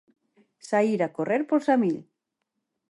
Saíra 0.69 1.13
correr 1.17 1.41
por 1.49 1.59
Samil. 1.67 1.97